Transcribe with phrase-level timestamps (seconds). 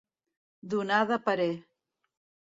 [0.73, 1.51] Donar de parer.